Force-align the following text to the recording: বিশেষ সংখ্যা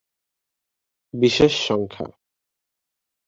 বিশেষ 1.13 1.53
সংখ্যা 1.67 2.07